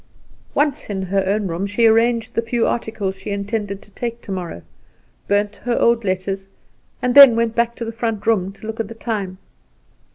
[0.55, 4.63] Once in her own room, she arranged the few articles she intended to take tomorrow,
[5.27, 6.49] burnt her old letters,
[7.03, 9.37] and then went back to the front room to look at the time.